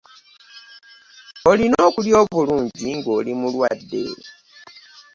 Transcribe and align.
Olina 1.49 1.77
okulya 1.87 2.15
obulungi 2.25 2.87
nga 2.97 3.09
oli 3.17 3.31
mulwadde. 3.39 4.03